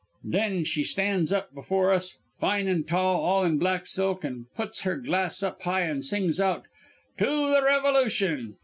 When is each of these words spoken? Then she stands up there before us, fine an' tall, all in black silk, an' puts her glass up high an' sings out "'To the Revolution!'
Then 0.23 0.63
she 0.63 0.83
stands 0.83 1.31
up 1.31 1.51
there 1.53 1.61
before 1.61 1.91
us, 1.93 2.17
fine 2.39 2.67
an' 2.67 2.85
tall, 2.85 3.23
all 3.23 3.43
in 3.43 3.59
black 3.59 3.85
silk, 3.85 4.25
an' 4.25 4.47
puts 4.55 4.81
her 4.81 4.97
glass 4.97 5.43
up 5.43 5.61
high 5.61 5.83
an' 5.83 6.01
sings 6.01 6.39
out 6.39 6.63
"'To 7.19 7.51
the 7.53 7.61
Revolution!' 7.63 8.57